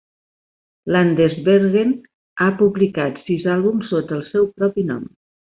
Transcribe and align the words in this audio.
Landesbergen 0.95 1.93
ha 2.41 2.47
publicat 2.63 3.21
sis 3.29 3.47
àlbums 3.59 3.93
sota 3.95 4.19
el 4.19 4.27
seu 4.33 4.51
propi 4.57 4.89
nom. 4.91 5.07